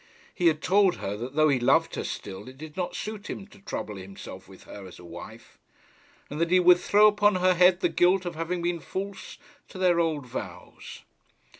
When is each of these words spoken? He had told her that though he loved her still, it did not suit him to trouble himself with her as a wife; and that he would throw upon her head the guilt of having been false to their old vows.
He 0.33 0.47
had 0.47 0.63
told 0.63 0.95
her 0.95 1.15
that 1.15 1.35
though 1.35 1.49
he 1.49 1.59
loved 1.59 1.93
her 1.93 2.03
still, 2.03 2.47
it 2.47 2.57
did 2.57 2.75
not 2.75 2.95
suit 2.95 3.29
him 3.29 3.45
to 3.49 3.59
trouble 3.59 3.97
himself 3.97 4.47
with 4.47 4.63
her 4.63 4.87
as 4.87 4.97
a 4.97 5.05
wife; 5.05 5.59
and 6.27 6.41
that 6.41 6.49
he 6.49 6.59
would 6.59 6.79
throw 6.79 7.05
upon 7.05 7.35
her 7.35 7.53
head 7.53 7.81
the 7.81 7.87
guilt 7.89 8.25
of 8.25 8.33
having 8.33 8.63
been 8.63 8.79
false 8.79 9.37
to 9.67 9.77
their 9.77 9.99
old 9.99 10.25
vows. 10.25 11.03